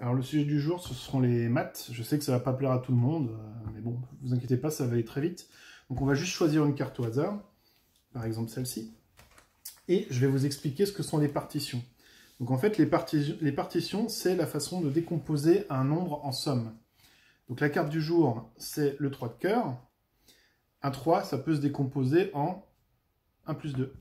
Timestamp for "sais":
2.02-2.18